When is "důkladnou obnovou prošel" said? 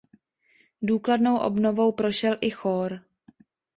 0.81-2.37